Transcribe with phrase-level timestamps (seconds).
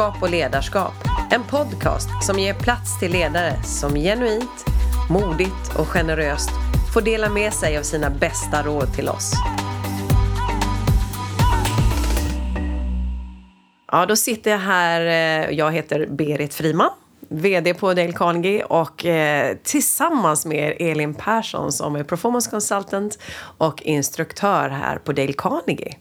[0.00, 0.94] Ledarskap och ledarskap.
[1.30, 4.64] En podcast som ger plats till ledare som genuint,
[5.10, 6.50] modigt och generöst
[6.94, 9.32] får dela med sig av sina bästa råd till oss.
[13.92, 15.00] Ja, då sitter jag här.
[15.00, 16.90] Eh, jag heter Berit Friman,
[17.28, 23.18] VD på Dale Carnegie och eh, tillsammans med Elin Persson som är performance consultant
[23.58, 25.94] och instruktör här på Dale Carnegie.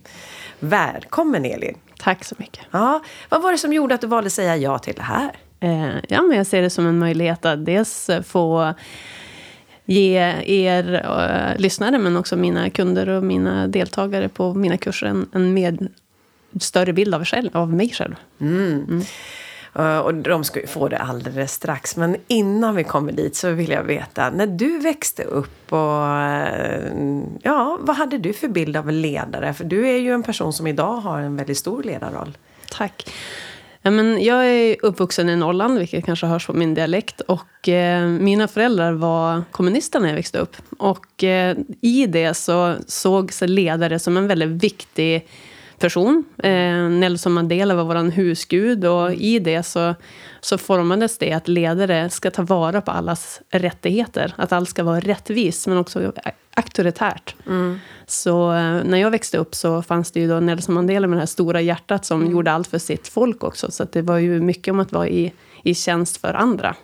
[0.60, 1.78] Välkommen Elin!
[2.00, 2.66] Tack så mycket.
[2.72, 5.32] Ja, vad var det som gjorde att du valde att säga ja till det här?
[5.60, 8.74] Eh, ja, men jag ser det som en möjlighet att dels få
[9.86, 15.30] ge er eh, lyssnare, men också mina kunder och mina deltagare på mina kurser en,
[15.34, 15.78] en mer
[16.60, 18.16] större bild av, själv, av mig själv.
[18.42, 19.02] Uh,
[19.76, 21.98] Eh, och de ska ju få det alldeles strax.
[21.98, 26.92] Men innan vi kommer dit så vill jag veta, när du växte upp och eh,
[27.42, 29.54] ja, vad hade du för bild av en ledare?
[29.54, 32.38] För du är ju en person som idag har en väldigt stor ledarroll.
[32.72, 33.12] Tack.
[33.82, 37.22] Ja, men jag är uppvuxen i Norrland, vilket kanske hörs på min dialekt.
[37.22, 40.56] Och eh, mina föräldrar var kommunister när jag växte upp.
[40.78, 45.28] Och eh, i det så sågs ledare som en väldigt viktig
[45.80, 46.24] person.
[46.38, 49.96] Eh, Nelson Mandela var vår husgud och i det så,
[50.40, 54.34] så formades det att ledare ska ta vara på allas rättigheter.
[54.38, 56.14] Att allt ska vara rättvist men också
[56.56, 57.36] auktoritärt.
[58.08, 61.22] Så eh, när jag växte upp så fanns det ju då Nelson Mandela med det
[61.22, 63.72] här stora hjärtat som gjorde allt för sitt folk också.
[63.72, 65.34] Så det var ju mycket om att vara i,
[65.64, 66.76] i tjänst för andra.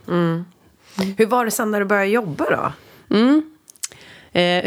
[1.18, 2.72] Hur var det sen när du började jobba då?
[3.16, 3.40] Eh,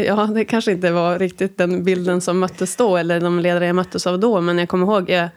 [0.05, 3.75] ja, det kanske inte var riktigt den bilden som möttes då, eller de ledare jag
[3.75, 4.41] möttes av då.
[4.41, 5.29] Men jag kommer ihåg, jag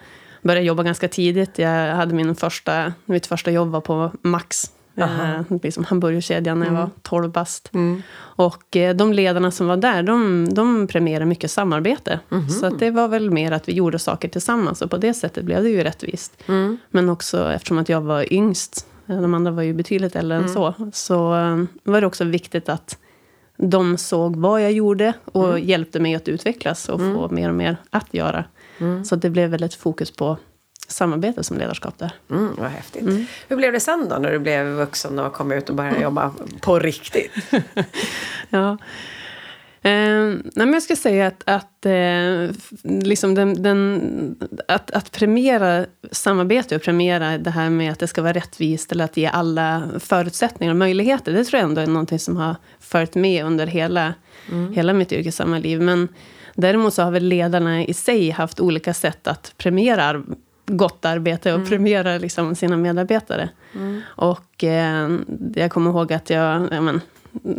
[0.43, 1.59] började jobba ganska tidigt.
[1.59, 4.71] Jag hade min första, mitt första jobb var på Max.
[4.95, 7.71] Eh, liksom hamburgerkedjan när jag var 12 bast.
[8.15, 12.21] Och eh, de ledarna som var där, de, de premierade mycket samarbete.
[12.61, 14.83] Så att det var väl mer att vi gjorde saker tillsammans.
[14.83, 16.43] Och på det sättet blev det ju rättvist.
[16.91, 20.49] Men också eftersom att jag var yngst, eh, de andra var ju betydligt äldre än
[20.49, 20.75] så.
[20.93, 22.99] Så eh, var det också viktigt att
[23.63, 27.77] de såg vad jag gjorde och hjälpte mig att utvecklas och få mer och mer
[27.91, 28.45] att göra.
[29.05, 30.37] Så att det blev väldigt fokus på
[30.89, 32.13] samarbete som ledarskap där.
[32.31, 33.29] Mm, vad häftigt.
[33.49, 36.35] Hur blev det sen då när du blev vuxen och kom ut och började jobba
[36.61, 37.33] på riktigt?
[38.51, 38.79] Ja.
[39.85, 44.37] Eh, nej jag ska säga att, att, eh, liksom den, den,
[44.69, 49.05] att, att premiera samarbete och premiera det här med att det ska vara rättvist eller
[49.05, 51.33] att ge alla förutsättningar och möjligheter.
[51.33, 54.15] Det tror jag ändå är någonting som har följt med under hela,
[54.75, 55.81] hela mitt yrkessamma liv.
[55.81, 56.09] Men
[56.55, 60.23] däremot så har väl ledarna i sig haft olika sätt att premiera
[60.67, 63.49] gott arbete och premiera liksom sina medarbetare.
[64.05, 65.19] Och eh,
[65.55, 67.01] jag kommer ihåg att jag, ja, men,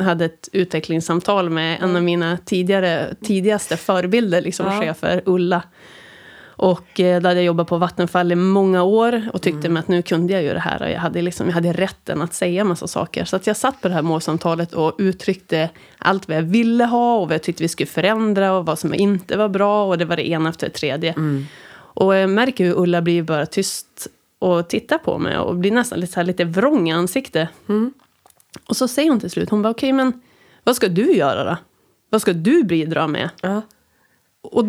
[0.02, 4.80] hade ett utvecklingssamtal med en av mina tidigare, tidigaste förebilder, liksom Ja.
[4.82, 5.62] chefer, Ulla.
[6.56, 9.88] Och eh, där hade jag jobbat på Vattenfall i många år och tyckte mig att
[9.88, 10.82] nu kunde jag ju det här.
[10.82, 13.26] Och jag hade, liksom, jag hade rätten att säga massa saker.
[13.26, 17.16] Så att jag satt på det här målsamtalet och uttryckte allt vad jag ville ha
[17.18, 19.86] och vad jag tyckte vi skulle förändra och vad som inte var bra.
[19.88, 21.14] Och det var det ena efter det tredje.
[21.96, 24.08] Och jag märker hur Ulla blir bara tyst
[24.40, 27.50] och tittar på mig och blir nästan lite, så här, lite vrång i ansiktet.
[28.68, 30.22] Och så säger hon till slut, hon bara okej men
[30.64, 31.58] vad ska du göra då?
[32.10, 33.30] Vad ska du bidra med?
[33.42, 33.62] Ja.
[34.42, 34.66] Och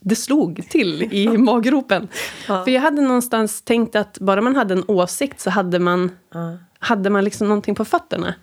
[0.00, 2.08] det slog till i maggropen.
[2.46, 6.10] För jag hade någonstans tänkt att bara man hade en åsikt så hade man,
[6.84, 8.34] hade man liksom någonting på fötterna.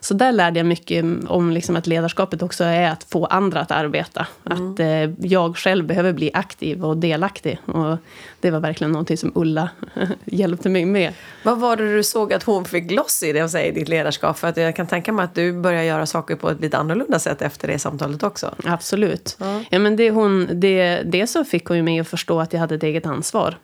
[0.00, 3.70] Så där lärde jag mycket om liksom att ledarskapet också är att få andra att
[3.70, 4.26] arbeta.
[4.44, 7.58] Att eh, jag själv behöver bli aktiv och delaktig.
[7.66, 7.98] Och
[8.40, 9.70] det var verkligen någonting som Ulla
[10.24, 11.12] hjälpte mig med.
[11.42, 14.38] Vad var det du såg att hon fick loss i det, säga, i ditt ledarskap?
[14.38, 17.18] För att jag kan tänka mig att du börjar göra saker på ett lite annorlunda
[17.18, 18.54] sätt efter det samtalet också.
[18.64, 19.36] Absolut.
[19.70, 19.78] Ja.
[19.78, 22.74] men det, hon, det, det så fick hon ju mig att förstå att jag hade
[22.74, 23.56] ett eget ansvar.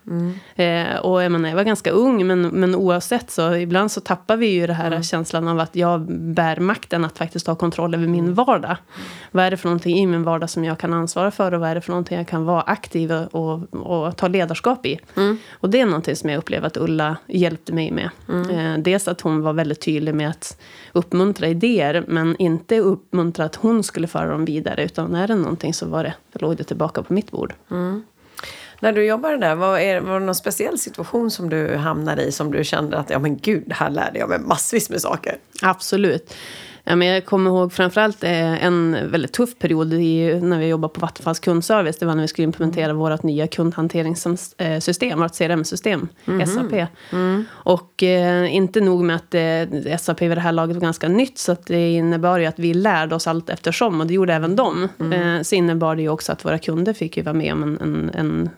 [0.57, 4.37] Eh, och jag, menar, jag var ganska ung, men, men oavsett så ibland så tappar
[4.37, 8.07] vi ju det här känslan av att jag bär makten att faktiskt ha kontroll över
[8.07, 8.77] min vardag.
[9.31, 11.71] Vad är det för någonting i min vardag som jag kan ansvara för och vad
[11.71, 15.01] är det för någonting jag kan vara aktiv och, och ta ledarskap i.
[15.51, 18.11] Och det är någonting som jag upplever att Ulla hjälpte mig med.
[18.51, 20.61] Eh, dels att hon var väldigt tydlig med att
[20.93, 25.75] uppmuntra idéer, men inte uppmuntra att hon skulle föra dem vidare, utan är det någonting
[25.75, 27.55] så var det, låg det tillbaka på mitt bord.
[28.81, 32.33] När du jobbade där, var, är, var det någon speciell situation som du hamnade i
[32.33, 35.37] som du kände att ja men gud, här lärde jag mig massvis med saker?
[35.63, 36.35] Absolut.
[36.89, 40.95] Ja, men jag kommer ihåg framförallt eh, en väldigt tuff period i, när vi jobbade
[40.95, 41.99] på Vattenfalls kundservice.
[41.99, 42.97] Det var när vi skulle implementera mm.
[42.97, 46.47] vårt nya kundhanteringssystem, vårt CRM-system, mm.
[46.47, 46.89] SAP.
[47.13, 47.45] Mm.
[47.51, 51.39] Och eh, inte nog med att eh, SAP vid det här laget var ganska nytt,
[51.39, 54.89] så det innebar ju att vi lärde oss allt eftersom, och det gjorde även de.
[55.01, 55.37] Mm.
[55.37, 58.11] Eh, så innebar det ju också att våra kunder fick ju vara med om en,
[58.15, 58.51] en,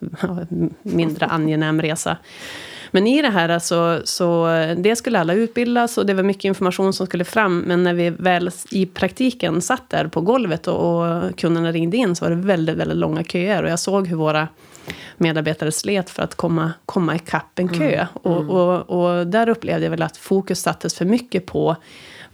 [0.50, 2.16] en mindre angenäm resa.
[2.90, 4.46] Men i det här så, så
[4.76, 7.58] det skulle alla utbildas och det var mycket information som skulle fram.
[7.58, 12.16] Men när vi väl i praktiken satt där på golvet och, och kunderna ringde in
[12.16, 13.62] så var det väldigt, väldigt långa köer.
[13.62, 14.48] Och jag såg hur våra
[15.16, 17.94] medarbetare slet för att komma, komma ikapp en kö.
[17.94, 18.06] Mm.
[18.12, 18.50] Och, mm.
[18.50, 21.76] och, och där upplevde jag väl att fokus sattes för mycket på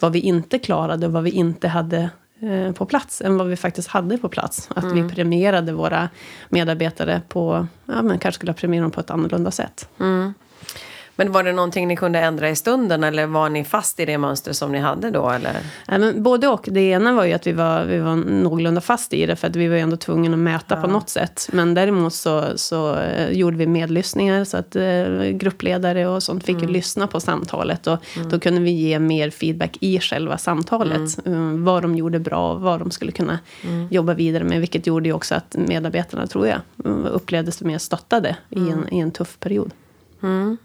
[0.00, 2.10] vad vi inte klarade och vad vi inte hade
[2.40, 4.68] eh, på plats än vad vi faktiskt hade på plats.
[4.74, 5.08] Att mm.
[5.08, 6.08] vi premierade våra
[6.48, 9.88] medarbetare på, ja men kanske skulle ha premierat dem på ett annorlunda sätt.
[10.00, 10.34] Mm.
[11.16, 14.18] Men var det någonting ni kunde ändra i stunden eller var ni fast i det
[14.18, 15.30] mönster som ni hade då?
[15.30, 15.56] Eller?
[15.86, 16.68] Ja, men både och.
[16.70, 19.56] Det ena var ju att vi var, vi var någorlunda fast i det för att
[19.56, 20.80] vi var ju ändå tvungna att mäta ja.
[20.80, 21.48] på något sätt.
[21.52, 26.56] Men däremot så, så uh, gjorde vi medlyssningar så att uh, gruppledare och sånt fick
[26.56, 26.68] mm.
[26.68, 27.86] ju lyssna på samtalet.
[27.86, 28.28] Och mm.
[28.28, 31.26] då kunde vi ge mer feedback i själva samtalet.
[31.26, 31.54] Mm.
[31.54, 33.88] Uh, vad de gjorde bra och vad de skulle kunna mm.
[33.90, 34.60] jobba vidare med.
[34.60, 36.60] Vilket gjorde ju också att medarbetarna, tror jag,
[37.12, 38.88] upplevdes mer stöttade i, en, mm.
[38.90, 39.70] i en tuff period.
[40.26, 40.56] Mm.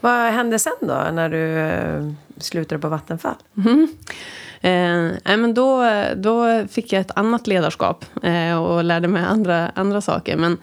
[0.00, 3.36] Vad hände sen då, när du eh, slutade på Vattenfall?
[3.56, 3.88] Mm.
[4.62, 5.84] Eh, men då,
[6.16, 10.36] då fick jag ett annat ledarskap eh, och lärde mig andra, andra saker.
[10.36, 10.58] Men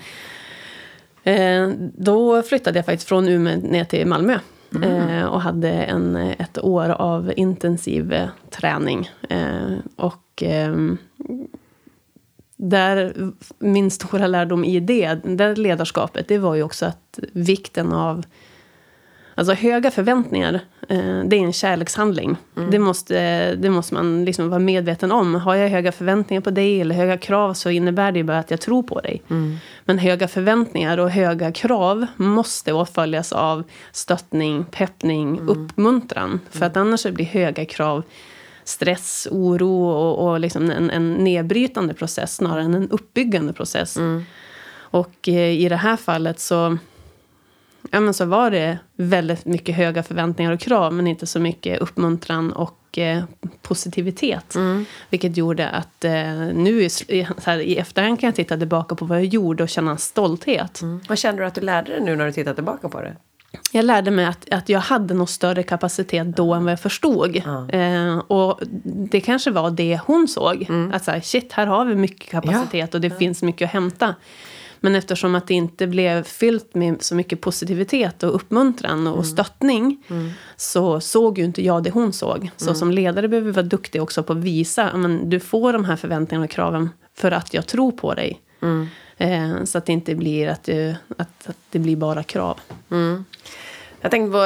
[1.23, 4.39] eh, då flyttade jag faktiskt från Umeå ner till Malmö.
[4.75, 5.09] Mm.
[5.09, 9.09] Eh, och hade en, ett år av intensiv eh, träning.
[9.95, 10.43] och
[12.57, 13.13] där
[13.59, 18.25] min stora lärdom i det, det ledarskapet, det var ju också att vikten av
[19.37, 20.53] Alltså höga förväntningar,
[20.89, 22.37] eh, det är en kärlekshandling.
[22.57, 22.71] Mm.
[22.71, 25.35] Det, måste, det måste man liksom vara medveten om.
[25.35, 28.61] Har jag höga förväntningar på dig eller höga krav så innebär det bara att jag
[28.61, 29.21] tror på dig.
[29.29, 29.57] Mm.
[29.85, 35.49] Men höga förväntningar och höga krav måste åtföljas av stöttning, peppning, mm.
[35.49, 36.39] uppmuntran.
[36.49, 38.03] För att annars blir höga krav
[38.67, 43.97] stress, oro och, och liksom en, en nedbrytande process snarare än en uppbyggande process.
[43.97, 44.23] Mm.
[44.77, 46.77] Och eh, i det här fallet så
[47.91, 51.81] ja, men så var det väldigt mycket höga förväntningar och krav men inte så mycket
[51.81, 53.23] uppmuntran och eh,
[53.61, 54.55] positivitet.
[54.55, 54.85] Mm.
[55.09, 59.17] Vilket gjorde att eh, nu i, här, i efterhand kan jag titta tillbaka på vad
[59.17, 60.81] jag gjorde och känna stolthet.
[60.81, 61.01] Mm.
[61.07, 63.15] Vad känner du att du lärde dig nu när du tittar tillbaka på det?
[63.71, 67.35] Jag lärde mig att, att jag hade någon större kapacitet då än vad jag förstod.
[67.69, 70.65] Eh, och det kanske var det hon såg.
[70.69, 70.91] Mm.
[70.93, 72.97] Att så här, shit, här har vi mycket kapacitet ja.
[72.97, 73.15] och det ja.
[73.15, 74.15] finns mycket att hämta.
[74.79, 79.25] Men eftersom att det inte blev fyllt med så mycket positivitet och uppmuntran och mm.
[79.25, 80.29] stöttning mm.
[80.55, 82.49] så såg ju inte jag det hon såg.
[82.57, 82.75] Så mm.
[82.75, 85.95] som ledare behöver vi vara duktiga också på att visa men du får de här
[85.95, 88.41] förväntningarna och kraven för att jag tror på dig.
[88.61, 88.87] Mm.
[89.17, 92.59] Eh, så att det inte blir att, du, att, att det blir bara krav.
[92.91, 93.25] Mm.
[94.01, 94.37] Jag tänkte på,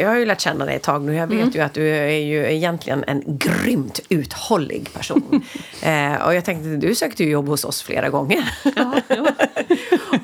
[0.00, 1.14] jag har ju lärt känna dig ett tag nu.
[1.14, 1.50] Jag vet mm.
[1.50, 5.42] ju att du är ju egentligen en grymt uthållig person.
[5.82, 8.54] eh, och jag tänkte, du sökte ju jobb hos oss flera gånger.
[8.76, 9.26] Ja, ja.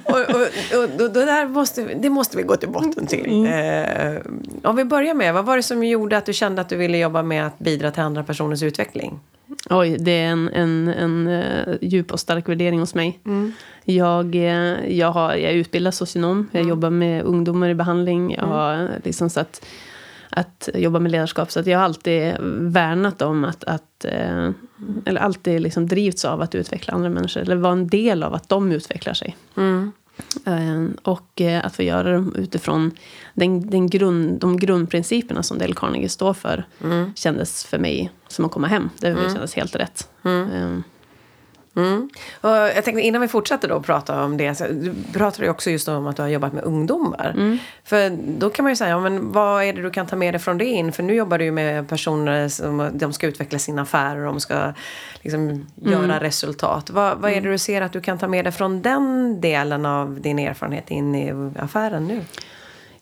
[0.05, 0.41] och, och,
[0.75, 3.27] och, och, det, där måste, det måste vi gå till botten till.
[3.27, 4.17] Mm.
[4.17, 4.21] Eh,
[4.63, 6.99] om vi börjar med, vad var det som gjorde att du kände att du ville
[6.99, 9.21] jobba med att bidra till andra personers utveckling?
[9.71, 13.21] Oj, det är en, en, en uh, djup och stark värdering hos mig.
[13.25, 13.53] Mm.
[13.85, 16.49] Jag, eh, jag, har, jag är utbildad socionom.
[16.53, 16.69] Jag mm.
[16.69, 18.31] jobbar med ungdomar i behandling.
[18.31, 18.51] Jag mm.
[18.51, 19.67] har liksom så att,
[20.31, 21.51] att jobba med ledarskap.
[21.51, 24.05] Så att jag har alltid värnat om att, att
[25.05, 27.41] eller alltid liksom drivits av att utveckla andra människor.
[27.41, 29.37] Eller vara en del av att de utvecklar sig.
[29.57, 29.93] Mm.
[30.49, 32.91] Uh, och att få göra det utifrån
[33.35, 36.67] den, den grund, de grundprinciperna som Dale Carnegie står för.
[36.85, 37.15] Mm.
[37.15, 38.91] Kändes för mig som att komma hem.
[38.99, 39.33] Det mm.
[39.33, 40.09] kändes helt rätt.
[40.25, 40.83] Mm.
[41.77, 42.09] Mm.
[42.41, 44.55] Och jag tänkte innan vi fortsätter då prata om det.
[44.55, 47.33] Så du pratar ju också just om att du har jobbat med ungdomar.
[47.37, 47.59] Mm.
[47.85, 50.35] För då kan man ju säga, ja, men vad är det du kan ta med
[50.35, 50.93] dig från det in?
[50.93, 54.41] För nu jobbar du ju med personer som de ska utveckla sina affärer och de
[54.41, 54.73] ska
[55.21, 55.67] liksom mm.
[55.77, 56.91] göra resultat.
[56.91, 57.53] Vad, vad är det mm.
[57.53, 61.15] du ser att du kan ta med dig från den delen av din erfarenhet in
[61.15, 62.21] i affären nu?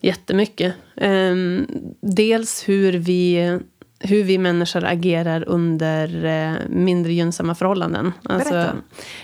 [0.01, 0.75] Jättemycket.
[0.97, 1.67] Um,
[2.01, 3.59] dels hur vi
[4.05, 8.13] hur vi människor agerar under eh, mindre gynnsamma förhållanden.
[8.23, 8.55] Alltså,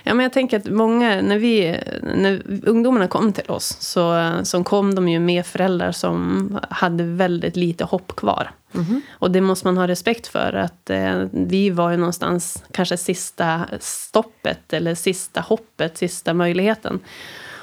[0.02, 4.64] ja, men jag tänker att många, när, vi, när ungdomarna kom till oss så, så
[4.64, 8.50] kom de ju med föräldrar som hade väldigt lite hopp kvar.
[8.74, 9.00] Mm -hmm.
[9.12, 10.52] Och det måste man ha respekt för.
[10.52, 17.00] att eh, Vi var ju någonstans kanske sista stoppet eller sista hoppet, sista möjligheten.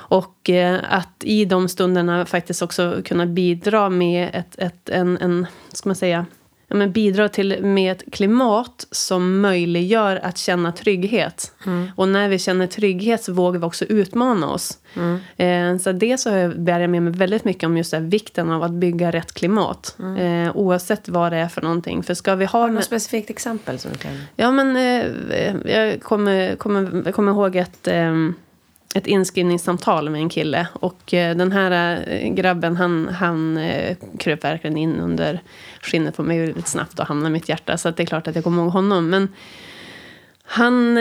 [0.09, 5.47] Och eh, att i de stunderna faktiskt också kunna bidra med ett, ett, en, en
[5.73, 6.25] ska man säga,
[6.67, 11.51] ja, men bidra till med ett klimat som möjliggör att känna trygghet.
[11.65, 11.87] Mm.
[11.95, 14.77] Och när vi känner trygghet så vågar vi också utmana oss.
[14.93, 15.19] Mm.
[15.75, 18.63] Eh, så det så bär jag med mig väldigt mycket om just det, vikten av
[18.63, 19.95] att bygga rätt klimat.
[19.99, 20.45] Mm.
[20.47, 22.03] Eh, oavsett vad det är för någonting.
[22.03, 22.59] För ska vi ha...
[22.59, 24.11] Har du något specifikt exempel som du kan...
[24.35, 27.87] Ja, men eh, jag kommer, kommer, kommer ihåg ett...
[28.95, 30.67] Ett inskrivningssamtal med en kille.
[30.73, 35.41] Och eh, den här eh, grabben han, han eh, kröp verkligen in under
[35.81, 37.77] skinnet på mig väldigt snabbt och hamnade i mitt hjärta.
[37.77, 39.09] Så det är klart att jag kommer ihåg honom.
[39.09, 39.27] Men
[40.43, 40.93] han,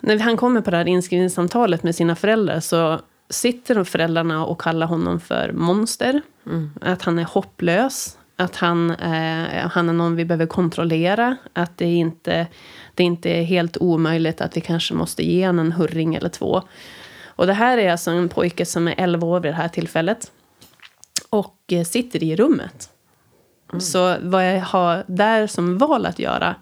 [0.00, 3.00] när han kommer på det här inskrivningssamtalet med sina föräldrar så
[3.30, 6.22] sitter föräldrarna och kallar honom för monster.
[6.46, 6.70] Mm.
[6.80, 8.18] Att han är hopplös.
[8.36, 11.36] Att han, eh, han är någon vi behöver kontrollera.
[11.52, 12.46] Att det inte,
[12.94, 16.62] det inte är helt omöjligt att vi kanske måste ge honom en hurring eller två.
[17.36, 20.30] Och det här är alltså en pojke som är 11 år vid det här tillfället.
[21.30, 22.90] Och eh, sitter i rummet.
[23.72, 23.80] Mm.
[23.80, 26.54] Så vad jag har där som val att göra,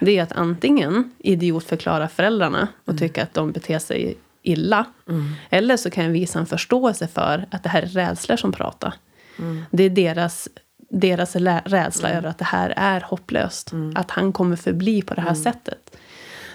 [0.00, 2.98] det är att antingen idiotförklara föräldrarna och mm.
[2.98, 4.84] tycka att de beter sig illa.
[5.08, 5.32] Mm.
[5.50, 8.94] Eller så kan jag visa en förståelse för att det här är rädslor som pratar.
[9.38, 9.64] Mm.
[9.70, 10.48] Det är deras,
[10.90, 12.18] deras rädsla mm.
[12.18, 13.72] över att det här är hopplöst.
[13.72, 13.96] Mm.
[13.96, 15.96] Att han kommer förbli på det här sättet.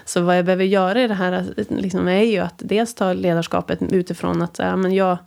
[0.04, 3.82] Så vad jag behöver göra i det här liksom, är ju att dels ta ledarskapet
[3.82, 5.18] utifrån att ja, men jag,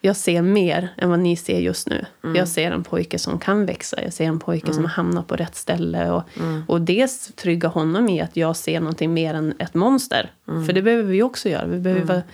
[0.00, 2.06] jag ser mer än vad ni ser just nu.
[2.24, 2.36] Mm.
[2.36, 4.02] Jag ser en pojke som kan växa.
[4.02, 4.74] Jag ser en pojke mm.
[4.74, 6.10] som hamnar på rätt ställe.
[6.10, 6.62] Och, mm.
[6.68, 10.32] och dels trygga honom i att jag ser någonting mer än ett monster.
[10.48, 10.66] Mm.
[10.66, 11.66] För det behöver vi också göra.
[11.66, 12.26] Vi behöver, mm.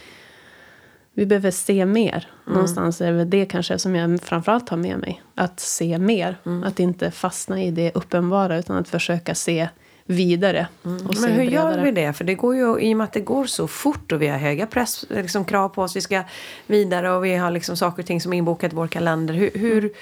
[1.14, 2.28] vi behöver se mer.
[2.46, 2.54] Mm.
[2.54, 5.22] Någonstans är det det kanske som jag framförallt har med mig.
[5.34, 6.36] Att se mer.
[6.64, 9.68] Att inte fastna i det uppenbara utan att försöka se
[10.10, 10.66] vidare.
[10.84, 11.06] Mm.
[11.06, 12.12] Och Men hur gör vi det?
[12.12, 14.38] För det går ju, i och med att det går så fort och vi har
[14.38, 16.22] höga press, liksom, krav på oss, vi ska
[16.66, 19.34] vidare och vi har liksom saker och ting som är inbokat i vår kalender.
[19.34, 19.92] Hur, hur,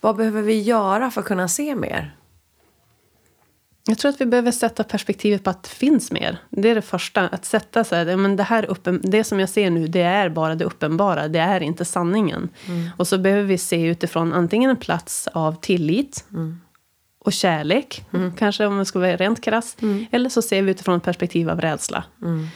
[0.00, 2.14] vad behöver vi göra för att kunna se mer?
[3.86, 6.38] Jag tror att vi behöver sätta perspektivet på att det finns mer.
[6.50, 7.28] Det är det första.
[7.28, 10.54] Att sätta sig, men det, här uppen, det som jag ser nu, det är bara
[10.54, 11.28] det uppenbara.
[11.28, 12.48] Det är inte sanningen.
[12.66, 12.90] Mm.
[12.96, 16.24] Och så behöver vi se utifrån antingen en plats av tillit.
[16.32, 16.60] Mm
[17.18, 18.32] och kärlek, mm.
[18.32, 19.76] kanske om man ska vara rent krass.
[19.82, 20.06] Mm.
[20.10, 22.04] Eller så ser vi utifrån ett perspektiv av rädsla.
[22.22, 22.46] Mm.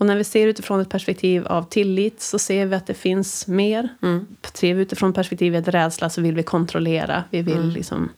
[0.00, 3.46] Och när vi ser utifrån ett perspektiv av tillit så ser vi att det finns
[3.46, 3.88] mer.
[4.02, 4.26] Mm.
[4.54, 7.70] Ser vi utifrån perspektivet rädsla så vill vi kontrollera, vi vill mm.
[7.70, 8.08] liksom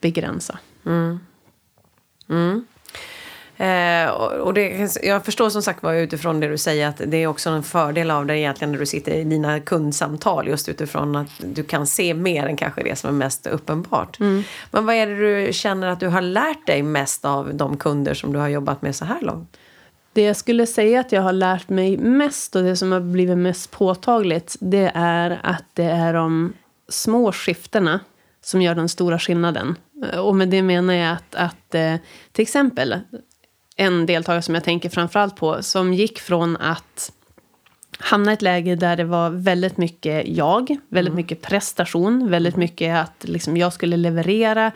[0.00, 0.58] begränsa.
[3.58, 4.10] Eh,
[4.40, 7.50] och det, jag förstår som sagt var utifrån det du säger att det är också
[7.50, 11.62] en fördel av det egentligen när du sitter i dina kundsamtal just utifrån att du
[11.62, 14.20] kan se mer än kanske det som är mest uppenbart.
[14.20, 14.42] Mm.
[14.70, 18.14] Men vad är det du känner att du har lärt dig mest av de kunder
[18.14, 19.56] som du har jobbat med så här långt?
[20.12, 23.38] Det jag skulle säga att jag har lärt mig mest och det som har blivit
[23.38, 26.52] mest påtagligt det är att det är de
[26.88, 28.00] små skiftena
[28.42, 29.74] som gör den stora skillnaden.
[30.18, 31.94] Och med det menar jag att, att eh,
[32.32, 32.96] till exempel
[33.80, 37.12] en deltagare som jag tänker framförallt på som gick från att
[37.98, 41.16] hamna i ett läge där det var väldigt mycket jag, väldigt mm.
[41.16, 44.72] mycket prestation, väldigt mycket att liksom jag skulle leverera.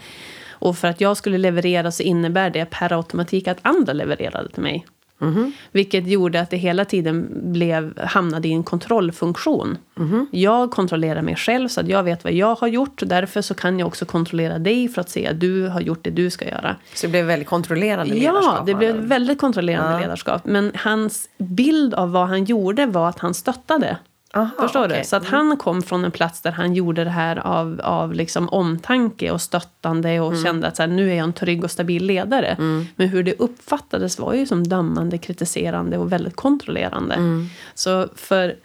[0.51, 4.63] Och för att jag skulle leverera så innebär det per automatik att andra levererade till
[4.63, 4.87] mig.
[5.23, 5.53] Mm.
[5.73, 9.79] Vilket gjorde att det hela tiden blev, hamnade i en kontrollfunktion.
[9.99, 10.27] Mm.
[10.31, 13.03] Jag kontrollerar mig själv så att jag vet vad jag har gjort.
[13.07, 16.11] Därför så kan jag också kontrollera dig för att se att du har gjort det
[16.11, 16.77] du ska göra.
[16.95, 18.55] Så det blev väldigt kontrollerande ledarskap?
[18.59, 20.01] Ja, det blev väldigt kontrollerande ja.
[20.01, 20.45] ledarskap.
[20.45, 23.97] Men hans bild av vad han gjorde var att han stöttade.
[24.35, 24.99] Aha, Förstår okay.
[24.99, 25.05] du?
[25.05, 25.35] Så att mm.
[25.35, 29.41] han kom från en plats där han gjorde det här av, av liksom omtanke och
[29.41, 30.45] stöttande och mm.
[30.45, 32.47] kände att så här, nu är jag en trygg och stabil ledare.
[32.47, 32.87] Mm.
[32.97, 37.15] Men hur det uppfattades var ju som dömande, kritiserande och väldigt kontrollerande.
[37.15, 37.47] Mm.
[37.75, 38.57] Så för,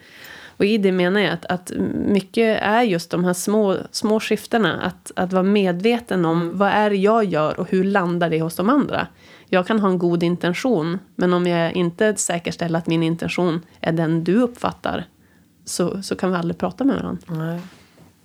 [0.58, 1.72] och i det menar jag att, att
[2.08, 4.82] mycket är just de här små, små skiftena.
[4.82, 6.58] Att, att vara medveten om mm.
[6.58, 9.08] vad är det jag gör och hur landar det hos de andra.
[9.50, 13.92] Jag kan ha en god intention, men om jag inte säkerställer att min intention är
[13.92, 15.06] den du uppfattar
[15.68, 17.24] så, så kan vi aldrig prata med varandra.
[17.28, 17.60] Nej.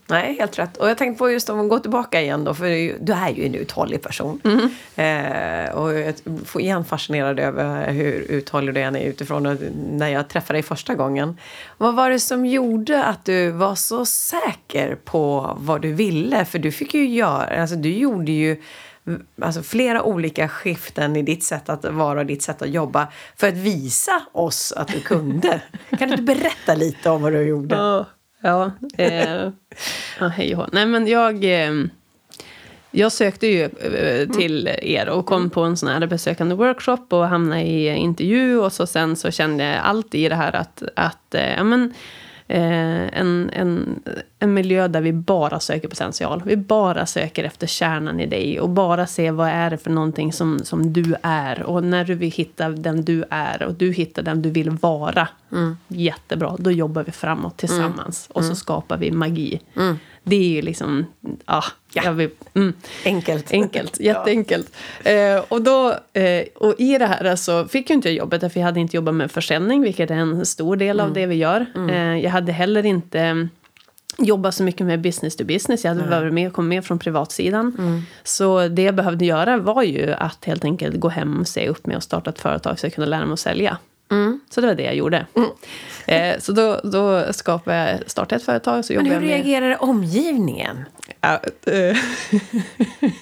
[0.06, 0.76] Nej, helt rätt.
[0.76, 2.64] Och jag tänkte på just om man går tillbaka igen då, för
[3.04, 4.40] du är ju en uthållig person.
[4.44, 4.68] Mm.
[4.96, 9.58] Eh, och jag får igen fascinerad över hur uthållig du är utifrån
[9.92, 11.38] när jag träffade dig första gången.
[11.78, 16.44] Vad var det som gjorde att du var så säker på vad du ville?
[16.44, 18.62] För du fick ju göra, alltså du gjorde ju
[19.42, 23.49] alltså flera olika skiften i ditt sätt att vara och ditt sätt att jobba för
[23.49, 25.62] att visa oss att du kunde.
[25.99, 27.75] kan du inte berätta lite om vad du gjorde?
[27.75, 28.06] Ja,
[28.40, 29.50] ja, eh,
[30.21, 31.44] ja hej och Nej men jag...
[31.44, 31.73] Eh,
[32.94, 37.28] jag sökte ju eh, till er och kom på en sån här besökande workshop och
[37.28, 41.35] hamnade i intervju och så sen så kände jag allt i det här att, att
[41.35, 41.94] eh, ja, men,
[42.49, 44.02] en, en,
[44.38, 46.42] en miljö där vi bara söker potential.
[46.44, 50.32] Vi bara söker efter kärnan i dig och bara ser vad är det för någonting
[50.32, 51.62] som, som du är.
[51.62, 55.28] Och när du vill hitta den du är och du hittar den du vill vara,
[55.52, 55.76] mm.
[55.88, 58.28] jättebra, då jobbar vi framåt tillsammans.
[58.28, 58.34] Mm.
[58.34, 58.56] Och så mm.
[58.56, 59.61] skapar vi magi.
[59.76, 59.96] Mm.
[60.25, 61.07] Det är ju liksom...
[61.45, 62.12] Ah, ja.
[62.12, 62.73] Vill, mm.
[63.05, 63.52] Enkelt.
[63.52, 64.73] Enkelt, jätteenkelt.
[65.05, 65.11] ja.
[65.11, 68.67] eh, och, då, eh, och i det här så fick jag inte jobbet, för jag
[68.67, 71.14] hade inte jobbat med försäljning, vilket är en stor del av mm.
[71.14, 71.67] det vi gör.
[71.75, 71.91] Mm.
[71.91, 73.49] Eh, jag hade heller inte
[74.19, 75.85] jobbat så mycket med business to business.
[75.85, 76.21] Jag hade mm.
[76.21, 77.76] varit med, kom med från privatsidan.
[77.79, 78.02] Mm.
[78.25, 81.87] Så det jag behövde göra var ju att helt enkelt gå hem och se upp
[81.87, 83.79] med att starta ett företag så jag kunde lära mig att sälja.
[84.12, 84.40] Mm.
[84.50, 85.26] Så det var det jag gjorde.
[85.35, 85.50] Mm.
[86.07, 88.85] Eh, så då, då skapade jag, startade ett företag.
[88.85, 90.85] Så Men hur reagerade omgivningen?
[91.21, 91.97] Ja, eh,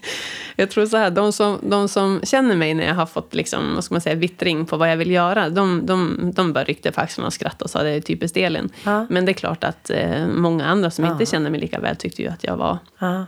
[0.57, 3.75] jag tror så här, de som, de som känner mig när jag har fått liksom,
[3.75, 6.93] vad ska man säga, vittring på vad jag vill göra, de, de, de bara ryckte
[6.93, 8.71] på axlarna och skrattade och sa det är typiskt Elin.
[8.85, 9.07] Ja.
[9.11, 11.13] Men det är klart att eh, många andra som ja.
[11.13, 13.27] inte känner mig lika väl tyckte ju att jag var ja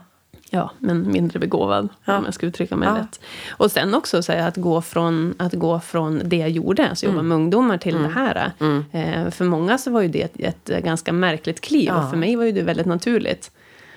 [0.55, 2.19] ja, men mindre begåvad, ja.
[2.19, 2.99] om jag ska uttrycka mig ja.
[2.99, 3.21] rätt.
[3.51, 7.19] Och sen också så att, gå från, att gå från det jag gjorde, alltså jobba
[7.19, 7.29] mm.
[7.29, 8.09] med ungdomar, till mm.
[8.09, 8.53] det här.
[8.61, 8.85] Mm.
[8.93, 12.05] Eh, för många så var ju det ett, ett ganska märkligt kliv, ja.
[12.05, 13.51] och för mig var ju det väldigt naturligt.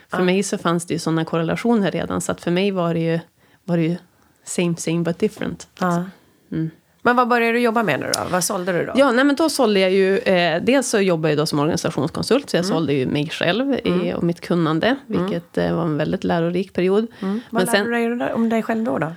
[0.09, 2.99] För mig så fanns det ju sådana korrelationer redan, så att för mig var det
[2.99, 3.19] ju,
[3.63, 3.95] var det ju
[4.43, 5.67] same same but different.
[5.73, 6.11] Liksom.
[6.51, 6.71] Mm.
[7.05, 8.19] Men vad började du jobba med nu då?
[8.31, 8.93] Vad sålde du då?
[8.95, 10.17] Ja, nej, men då sålde jag ju...
[10.17, 12.75] Eh, dels så jobbade jag då som organisationskonsult, så jag mm.
[12.75, 14.15] sålde ju mig själv i, mm.
[14.15, 14.99] och mitt kunnande, mm.
[15.07, 17.07] vilket eh, var en väldigt lärorik period.
[17.19, 17.41] Mm.
[17.49, 18.97] Vad men lärde du dig om dig själv då?
[18.97, 19.11] då?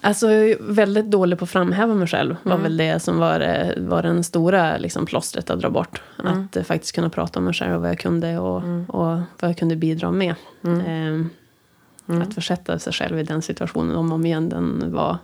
[0.00, 0.26] Alltså
[0.60, 2.36] väldigt dålig på att framhäva mig själv.
[2.42, 2.62] var mm.
[2.62, 6.02] väl det som var, eh, var den stora liksom, plåstret att dra bort.
[6.20, 6.32] Mm.
[6.32, 8.84] Att eh, faktiskt kunna prata om mig själv och vad jag kunde och, mm.
[8.84, 10.34] och vad jag kunde bidra med.
[10.64, 15.18] Eh, att försätta sig själv i den situationen om och om igen, den var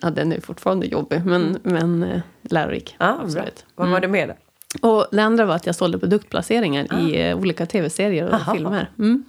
[0.00, 1.60] ja, den är fortfarande jobbig, men, mm.
[1.62, 2.96] men eh, lärorik.
[2.98, 3.64] Ah, absolut.
[3.74, 4.28] Vad var det mm.
[4.28, 4.36] mer?
[4.80, 6.98] Och det andra var att jag sålde produktplaceringar ah.
[6.98, 8.54] i eh, olika tv-serier och Aha.
[8.54, 8.90] filmer.
[8.98, 9.24] Mm.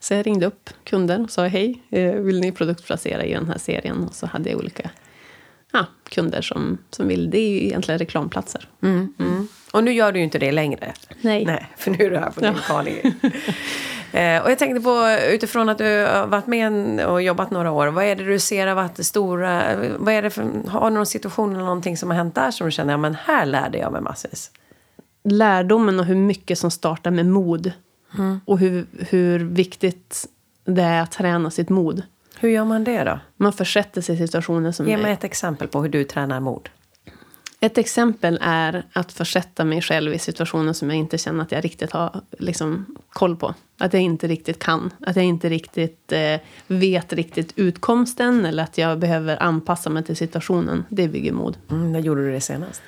[0.00, 3.58] Så jag ringde upp kunder och sa hej, eh, vill ni produktplacera i den här
[3.58, 4.04] serien?
[4.04, 4.90] Och så hade jag olika
[5.72, 7.30] ja, kunder som, som vill.
[7.30, 8.68] Det är ju egentligen reklamplatser.
[8.82, 9.48] Mm, mm.
[9.72, 10.92] Och nu gör du ju inte det längre.
[11.20, 11.44] Nej.
[11.44, 13.30] Nej för nu är du här på din ja.
[14.12, 17.86] Eh, och jag tänkte på utifrån att du har varit med och jobbat några år.
[17.86, 19.62] Vad är det du ser har varit stora...
[19.98, 22.66] Vad är det för, har du någon situation eller någonting som har hänt där som
[22.66, 24.50] du känner, ja men här lärde jag mig massvis?
[25.24, 27.72] Lärdomen och hur mycket som startar med mod.
[28.18, 28.40] Mm.
[28.44, 30.26] Och hur, hur viktigt
[30.64, 32.02] det är att träna sitt mod.
[32.40, 33.18] Hur gör man det då?
[33.36, 34.88] Man försätter sig i situationer som...
[34.88, 36.68] Ge mig ett exempel på hur du tränar mod.
[37.60, 41.64] Ett exempel är att försätta mig själv i situationer som jag inte känner att jag
[41.64, 43.54] riktigt har liksom, koll på.
[43.78, 44.90] Att jag inte riktigt kan.
[45.00, 50.16] Att jag inte riktigt eh, vet riktigt utkomsten eller att jag behöver anpassa mig till
[50.16, 50.84] situationen.
[50.88, 51.56] Det bygger mod.
[51.70, 52.82] Mm, när gjorde du det senast?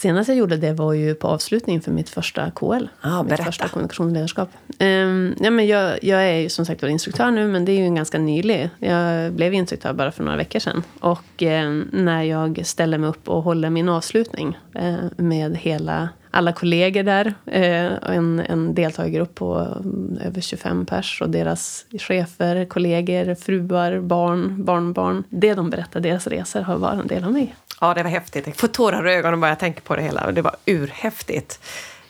[0.00, 2.86] Senast jag gjorde det var ju på avslutningen för mitt första KL.
[3.00, 4.48] Ah, mitt första kommunikation och ledarskap.
[4.80, 7.94] Um, ja, men jag, jag är ju som sagt instruktör nu, men det är ju
[7.94, 8.70] ganska nylig.
[8.78, 10.82] Jag blev instruktör bara för några veckor sedan.
[11.00, 16.52] Och um, när jag ställer mig upp och håller min avslutning uh, med hela alla
[16.52, 17.34] kollegor där.
[17.46, 24.64] Eh, en, en deltagargrupp på mm, över 25 pers och deras chefer, kollegor, fruar, barn,
[24.64, 25.24] barnbarn.
[25.30, 27.54] Det de berättar, deras resor, har varit en del av mig.
[27.80, 28.46] Ja, det var häftigt.
[28.46, 30.32] Jag får tårar i ögonen bara jag tänker på det hela.
[30.32, 31.60] Det var urhäftigt.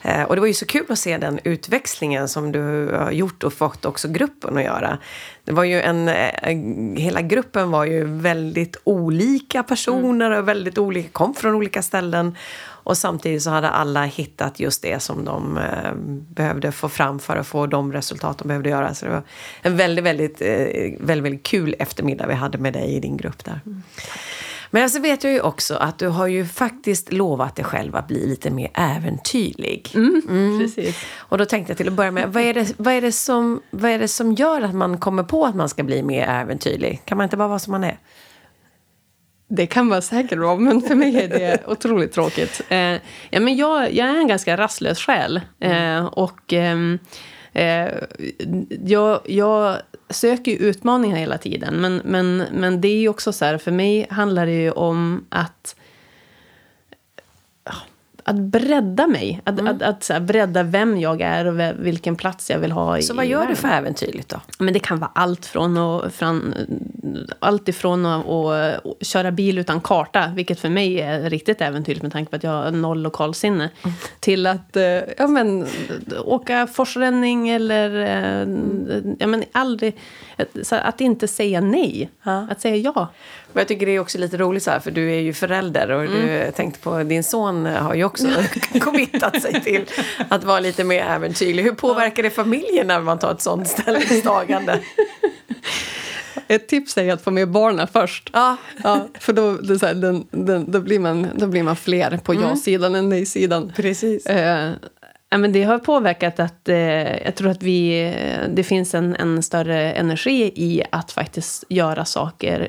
[0.01, 3.43] Eh, och det var ju så kul att se den utväxlingen som du har gjort
[3.43, 4.97] och fått också gruppen att göra.
[5.43, 6.57] Det var ju en, eh,
[6.97, 12.35] hela gruppen var ju väldigt olika personer och väldigt olika, kom från olika ställen.
[12.83, 15.93] Och samtidigt så hade alla hittat just det som de eh,
[16.35, 18.93] behövde få fram för att få de resultat de behövde göra.
[18.93, 19.23] Så det var
[19.61, 23.59] en väldigt, väldigt, väldigt, väldigt kul eftermiddag vi hade med dig i din grupp där.
[23.65, 23.83] Mm.
[24.73, 28.07] Men så vet jag ju också att du har ju faktiskt lovat dig själv att
[28.07, 29.91] bli lite mer äventyrlig.
[29.95, 30.59] Mm, mm.
[30.59, 31.05] Precis.
[31.15, 33.61] Och då tänkte jag till att börja med, vad är, det, vad, är det som,
[33.69, 37.01] vad är det som gör att man kommer på att man ska bli mer äventyrlig?
[37.05, 37.97] Kan man inte bara vara som man är?
[39.53, 42.61] Det kan man säkert vara, men för mig är det otroligt tråkigt.
[42.69, 42.95] Eh,
[43.29, 45.41] ja, men jag, jag är en ganska rastlös själ.
[45.59, 46.77] Eh, och eh,
[47.53, 47.89] eh
[48.85, 49.77] jag, jag
[50.09, 51.81] söker utmaningar hela tiden.
[51.81, 55.25] Men, men, men det är ju också så här, för mig handlar det ju om
[55.29, 55.75] att
[58.31, 59.41] att bredda mig.
[59.43, 59.75] Att, mm.
[59.75, 63.13] att, att, så här, bredda vem jag är och vilken plats jag vill ha Så
[63.13, 64.41] vad gör du för äventyrligt då?
[64.59, 66.53] Men det kan vara allt från att, från,
[67.39, 72.11] allt ifrån att, att köra bil utan karta, vilket för mig är riktigt äventyrligt med
[72.11, 73.95] tanke på att jag har noll lokalsinne, mm.
[74.19, 74.83] till att eh,
[75.17, 75.67] ja, men,
[76.23, 77.95] åka forsränning eller
[78.41, 79.15] mm.
[79.19, 79.97] ja, men aldrig...
[80.71, 82.47] Att inte säga nej, ja.
[82.51, 83.09] att säga ja.
[83.53, 85.91] Men jag tycker det är också lite roligt så här, för du är ju förälder
[85.91, 86.27] och mm.
[86.27, 88.27] du tänkte på din son har ju också
[88.79, 89.85] committat sig till
[90.29, 91.63] att vara lite mer äventyrlig.
[91.63, 94.79] Hur påverkar det familjen när man tar ett sånt ställningstagande?
[96.47, 98.29] Ett tips är att få med barnen först.
[98.33, 98.57] Ja.
[98.83, 102.17] ja för då, det så här, den, den, då, blir man, då blir man fler
[102.17, 102.43] på mm.
[102.43, 103.71] ja-sidan än nej-sidan.
[103.75, 104.25] Precis.
[104.25, 104.71] Eh,
[105.37, 109.43] men det har påverkat att eh, jag tror att vi, eh, det finns en, en
[109.43, 112.67] större energi i att faktiskt göra saker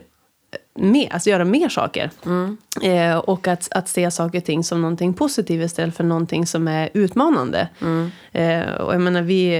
[0.74, 2.10] med, alltså göra mer saker.
[2.26, 2.56] Mm.
[2.82, 6.68] Eh, och att, att se saker och ting som någonting positivt istället för någonting som
[6.68, 7.68] är utmanande.
[7.80, 8.10] Mm.
[8.32, 9.54] Eh, och jag menar, vi...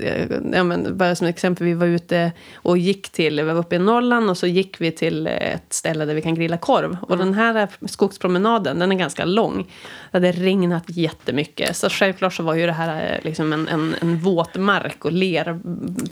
[0.00, 3.40] Eh, ja, men bara som exempel, vi var ute och gick till...
[3.40, 6.34] Vi var uppe i Norrland och så gick vi till ett ställe där vi kan
[6.34, 6.96] grilla korv.
[7.02, 7.26] Och mm.
[7.26, 9.62] den här skogspromenaden, den är ganska lång.
[10.10, 11.76] Det hade regnat jättemycket.
[11.76, 15.60] Så självklart så var ju det här eh, liksom en, en, en våtmark och ler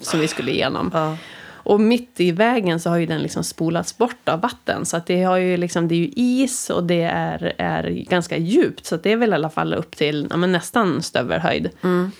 [0.01, 0.91] som vi skulle igenom.
[0.95, 1.17] Ja.
[1.65, 4.87] Och mitt i vägen så har ju den liksom spolats bort av vatten.
[4.87, 8.37] Så att det, har ju liksom, det är ju is och det är, är ganska
[8.37, 8.87] djupt.
[8.87, 11.71] Så det är väl i alla fall upp till ja, nästan stövelhöjd.
[11.83, 12.11] Mm.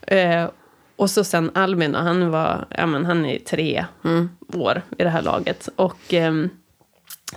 [0.00, 0.50] Eh,
[0.96, 4.30] och så sen Albin, och han, var, ja, men han är tre mm.
[4.54, 5.68] år i det här laget.
[5.76, 6.14] Och...
[6.14, 6.32] Eh,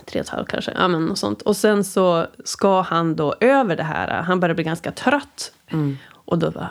[0.06, 1.42] tre och ett halvt kanske, ja men och sånt.
[1.42, 5.52] Och sen så ska han då över det här, han börjar bli ganska trött.
[5.70, 5.98] Mm.
[6.10, 6.70] Och då bara?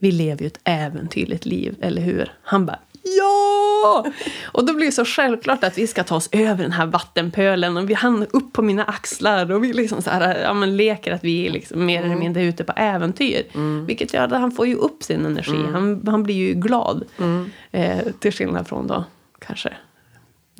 [0.00, 2.32] Vi lever ju ett äventyrligt liv, eller hur?
[2.42, 4.06] Han bara Ja!
[4.44, 7.76] Och då blir det så självklart att vi ska ta oss över den här vattenpölen
[7.76, 11.12] och vi hamnar upp på mina axlar och vi liksom så här, ja, men leker
[11.12, 12.18] att vi är liksom mer eller mm.
[12.18, 13.42] mindre ute på äventyr.
[13.54, 13.86] Mm.
[13.86, 15.56] Vilket gör att han får ju upp sin energi.
[15.56, 15.74] Mm.
[15.74, 17.04] Han, han blir ju glad.
[17.18, 17.50] Mm.
[17.70, 19.04] Eh, till skillnad från då
[19.38, 19.72] kanske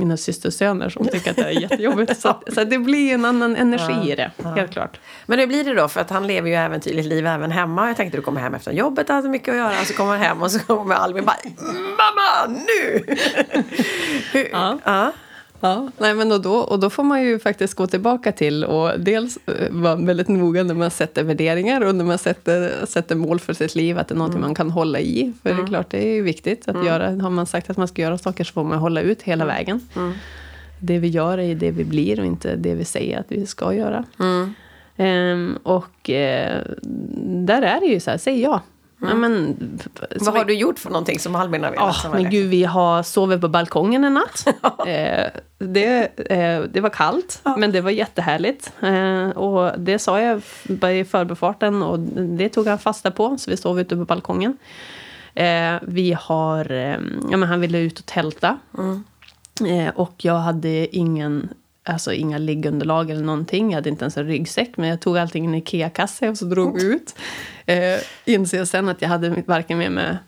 [0.01, 2.21] mina systersöner som tycker att det är jättejobbigt.
[2.21, 4.49] så, så det blir en annan energi ja, i det, ja.
[4.49, 5.01] helt klart.
[5.27, 5.89] Men hur blir det då?
[5.89, 7.89] För att han lever ju äventyrligt liv även hemma.
[7.89, 9.85] Jag tänkte du kommer hem efter jobbet, hade mycket att göra.
[9.85, 13.05] Så kommer han hem och så kommer Albin bara Mamma, nu!
[14.33, 14.79] hur, ja.
[14.85, 15.13] ja.
[15.61, 19.01] Ja, nej, men och, då, och då får man ju faktiskt gå tillbaka till och
[19.01, 23.41] dels eh, vara väldigt noga när man sätter värderingar och när man sätter, sätter mål
[23.41, 24.41] för sitt liv, att det är något mm.
[24.41, 25.33] man kan hålla i.
[25.43, 25.57] För mm.
[25.57, 25.69] det är mm.
[25.69, 26.87] klart, det är ju viktigt att mm.
[26.87, 27.23] göra.
[27.23, 29.57] Har man sagt att man ska göra saker så får man hålla ut hela mm.
[29.57, 29.89] vägen.
[29.97, 30.13] Mm.
[30.79, 33.75] Det vi gör är det vi blir och inte det vi säger att vi ska
[33.75, 34.05] göra.
[34.97, 36.61] Um, och uh,
[37.47, 38.63] där är det ju så här, säg ja.
[39.03, 39.09] Mm.
[39.09, 39.57] Ja, men,
[40.21, 42.05] Vad har du gjort för någonting som Albin har velat?
[42.05, 44.47] Oh, men gud, vi har sovit på balkongen en natt.
[44.87, 45.27] eh,
[45.59, 47.57] det, eh, det var kallt, ja.
[47.57, 48.73] men det var jättehärligt.
[48.81, 50.39] Eh, och det sa jag
[50.95, 51.99] i förbifarten och
[52.39, 54.57] det tog han fasta på, så vi sov ute på balkongen.
[55.35, 56.99] Eh, vi har, eh,
[57.31, 58.59] ja men han ville ut och tälta.
[58.79, 59.05] Mm.
[59.67, 61.49] Eh, och jag hade ingen
[61.85, 63.71] alltså inga liggunderlag eller någonting.
[63.71, 66.45] Jag hade inte ens en ryggsäck, men jag tog allting i en IKEA-kasse och så
[66.45, 67.15] drog vi ut.
[67.67, 70.19] Eh, inser sen att jag hade varken med mig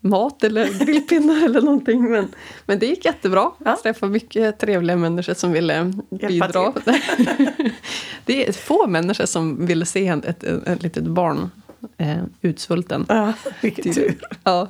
[0.00, 2.10] mat eller grillpinnar eller någonting.
[2.10, 2.28] Men,
[2.66, 3.40] men det gick jättebra.
[3.40, 3.54] Ja.
[3.64, 6.72] Jag träffade mycket trevliga människor som ville bidra.
[8.24, 11.50] det är få människor som ville se ett, ett, ett litet barn
[11.96, 13.06] eh, utsvulten.
[13.08, 14.14] Ja, vilken tur.
[14.44, 14.68] Ja.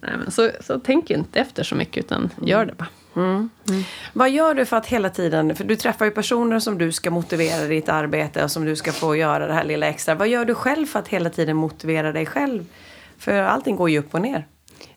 [0.00, 2.88] Nej, men så, så tänk inte efter så mycket, utan gör det bara.
[3.16, 3.50] Mm.
[3.68, 3.82] Mm.
[4.12, 7.10] Vad gör du för att hela tiden, för du träffar ju personer som du ska
[7.10, 10.14] motivera ditt arbete och som du ska få göra det här lilla extra.
[10.14, 12.66] Vad gör du själv för att hela tiden motivera dig själv?
[13.18, 14.46] För allting går ju upp och ner.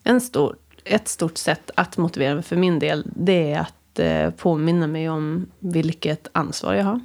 [0.02, 4.30] En stor, ett stort sätt att motivera mig för min del, det är att eh,
[4.30, 7.00] påminna mig om vilket ansvar jag har.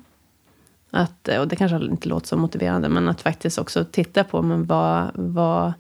[0.92, 4.42] Att, eh, och det kanske inte låter så motiverande, men att faktiskt också titta på
[4.42, 5.74] men vad, vad...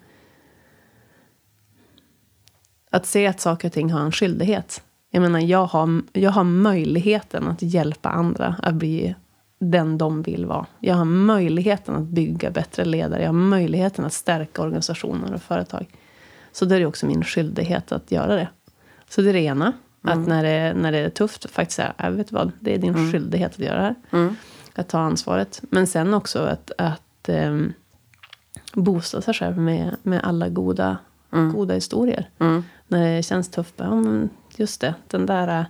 [2.89, 4.83] Att se att saker och ting har en skyldighet.
[5.11, 9.15] Jag menar, jag har, jag har möjligheten att hjälpa andra att bli
[9.59, 10.65] den de vill vara.
[10.79, 13.21] Jag har möjligheten att bygga bättre ledare.
[13.21, 15.85] Jag har möjligheten att stärka organisationer och företag.
[16.51, 18.47] Så då är det också min skyldighet att göra det.
[19.09, 19.73] Så det är det ena.
[20.03, 20.19] Mm.
[20.19, 22.77] Att när det, när det är tufft, faktiskt säga, jag äh, vet vad, det är
[22.77, 23.11] din mm.
[23.11, 23.95] skyldighet att göra det här.
[24.11, 24.35] Mm.
[24.75, 25.61] Att ta ansvaret.
[25.69, 27.73] Men sen också att, att um,
[28.73, 30.97] boosta sig själv med, med alla goda,
[31.33, 31.53] mm.
[31.53, 32.29] goda historier.
[32.39, 32.63] Mm.
[32.87, 34.29] När det känns tufft, ja, men
[34.61, 35.65] just det, den där äh,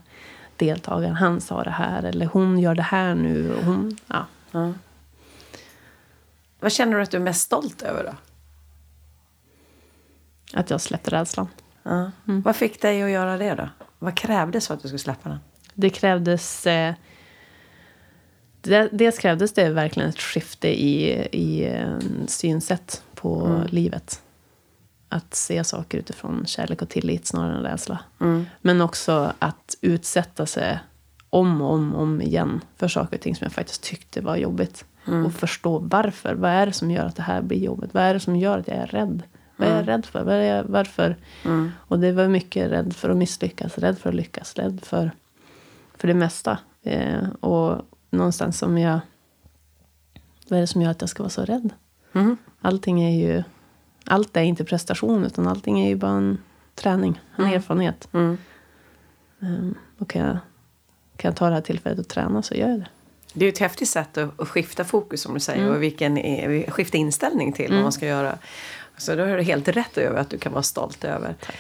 [0.58, 2.04] deltagaren, han sa det här.
[2.04, 3.54] Eller hon gör det här nu.
[3.54, 4.26] Och hon, ja.
[4.54, 4.74] Mm.
[6.60, 8.16] Vad känner du att du är mest stolt över då?
[10.54, 11.48] Att jag släppte rädslan.
[11.84, 12.12] Ja.
[12.28, 12.42] Mm.
[12.42, 13.70] Vad fick dig att göra det då?
[14.00, 15.40] Vad krävdes för att du skulle släppa den?
[15.74, 16.68] Det krävdes...
[16.68, 16.94] Eh,
[18.62, 23.68] det, dels krävdes det verkligen ett skifte i, i eh, synsätt på mm.
[23.68, 24.22] livet.
[25.12, 28.00] Att se saker utifrån kärlek och tillit snarare än rädsla.
[28.20, 28.46] Mm.
[28.62, 30.80] Men också att utsätta sig
[31.30, 34.86] om och om, om igen för saker och ting som jag faktiskt tyckte var jobbigt.
[35.08, 35.26] Mm.
[35.26, 36.34] Och förstå varför.
[36.36, 37.94] Vad är det som gör att det här blir jobbigt?
[37.94, 39.24] Vad är det som gör att jag är rädd?
[39.56, 39.86] Vad är jag mm.
[39.86, 40.24] rädd för?
[40.24, 41.18] Vad är jag, varför?
[41.46, 41.72] Mm.
[41.78, 45.12] Och det var mycket rädd för att misslyckas, rädd för att lyckas, rädd för,
[45.98, 46.58] för det mesta.
[46.84, 49.00] Eh, och någonstans som jag...
[50.48, 51.70] Vad är det som gör att jag ska vara så rädd?
[52.14, 52.38] Mm.
[52.62, 53.44] Allting är ju...
[54.06, 56.38] Allt är inte prestation, utan allting är ju bara en
[56.76, 57.56] träning, en mm.
[57.56, 58.08] erfarenhet.
[58.14, 58.38] Mm.
[59.40, 60.38] Um, och kan jag,
[61.18, 62.88] kan jag ta det här tillfället och träna så gör jag det.
[63.34, 65.76] Det är ett häftigt sätt att, skifta fokus som du säger mm.
[65.76, 66.18] och vilken,
[66.72, 67.78] skifta inställning till mm.
[67.78, 68.38] vad man ska göra.
[68.98, 71.36] Så då har du helt rätt över att du kan vara stolt över.
[71.40, 71.56] Tack.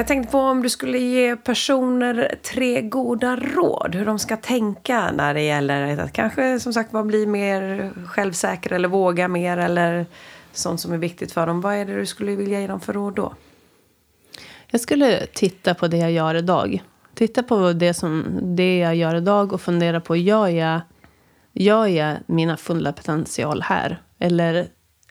[0.00, 3.94] Jag tänkte på om du skulle ge personer tre goda råd.
[3.94, 8.88] Hur de ska tänka när det gäller att kanske som sagt bli mer självsäkra eller
[8.88, 10.06] våga mer eller
[10.52, 11.60] sånt som är viktigt för dem.
[11.60, 13.34] Vad är det du skulle vilja ge dem för råd då?
[14.66, 16.82] Jag skulle titta på det jag gör idag.
[17.14, 20.80] Titta på det, som, det jag gör idag och fundera på, gör jag,
[21.52, 24.02] gör jag mina fulla potential här?
[24.18, 24.66] Eller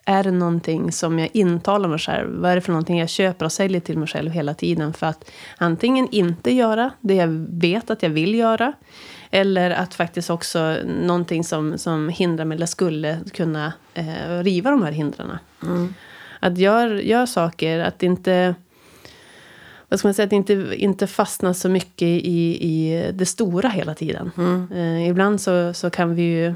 [0.09, 2.41] är det någonting som jag intalar mig själv?
[2.41, 4.93] Vad är det för någonting jag köper och säljer till mig själv hela tiden?
[4.93, 8.73] För att antingen inte göra det jag vet att jag vill göra.
[9.31, 14.83] Eller att faktiskt också någonting som, som hindrar mig eller skulle kunna eh, riva de
[14.83, 15.31] här hindren.
[15.63, 15.93] Mm.
[16.39, 18.55] Att göra gör saker, att inte
[19.89, 23.95] vad ska man säga, att inte, inte fastna så mycket i, i det stora hela
[23.95, 24.31] tiden.
[24.37, 24.71] Mm.
[24.71, 26.55] Eh, ibland så, så kan vi ju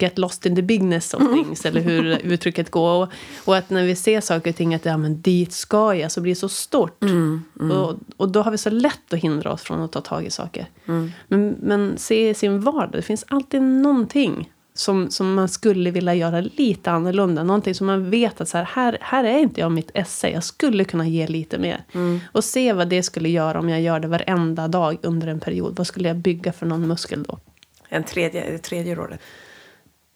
[0.00, 1.32] get lost in the bigness of mm.
[1.34, 3.02] things, eller hur uttrycket går.
[3.02, 3.08] Och,
[3.44, 6.20] och, att när vi ser saker och ting, att ja, men dit ska jag, så
[6.20, 7.02] blir det så stort.
[7.02, 7.76] Mm, mm.
[7.76, 10.30] Och, och då har vi så lätt att hindra oss från att ta tag i
[10.30, 10.66] saker.
[10.86, 11.12] Mm.
[11.28, 16.14] Men, men se i sin vardag, det finns alltid någonting som, som man skulle vilja
[16.14, 17.44] göra lite annorlunda.
[17.44, 20.30] Någonting som man vet att så här, här, här är inte jag mitt esse.
[20.30, 21.84] Jag skulle kunna ge lite mer.
[21.92, 22.20] Mm.
[22.32, 25.76] Och se vad det skulle göra om jag gör det varenda dag under en period.
[25.76, 27.38] Vad skulle jag bygga för någon muskel då?
[27.90, 29.20] En tredje, det tredje rådet?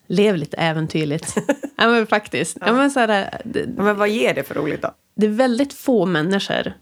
[0.06, 1.34] Lev lite äventyrligt.
[1.76, 2.56] ja, men faktiskt.
[2.60, 2.66] Ja.
[2.66, 4.94] ja men, så här, det, men vad ger det för roligt då?
[5.16, 6.72] Det är väldigt få människor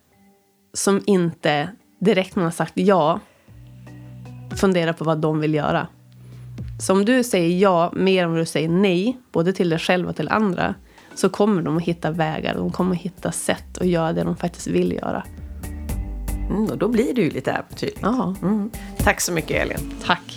[0.73, 1.69] som inte
[2.01, 3.21] direkt man har sagt ja
[4.57, 5.87] funderar på vad de vill göra.
[6.81, 10.09] Så om du säger ja mer än vad du säger nej, både till dig själv
[10.09, 10.75] och till andra,
[11.15, 14.37] så kommer de att hitta vägar, de kommer att hitta sätt att göra det de
[14.37, 15.25] faktiskt vill göra.
[16.51, 18.01] Mm, och då blir det ju lite äventyrligt.
[18.03, 18.35] Ja.
[18.43, 18.71] Mm.
[18.99, 19.93] Tack så mycket Elin.
[20.05, 20.32] Tack.